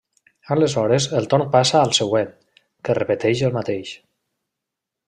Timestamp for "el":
1.19-1.27, 3.51-3.57